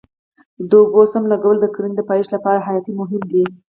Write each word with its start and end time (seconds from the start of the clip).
د 0.69 0.71
اوبو 0.81 1.01
سم 1.11 1.23
لګول 1.33 1.57
د 1.61 1.65
کرنې 1.73 1.93
د 1.97 2.01
پایښت 2.09 2.29
لپاره 2.35 2.63
حیاتي 2.67 2.91
مهم 3.01 3.21
دی. 3.31 3.43